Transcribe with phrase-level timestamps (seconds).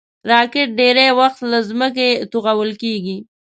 [0.31, 3.17] راکټ ډېری وخت له ځمکې توغول کېږي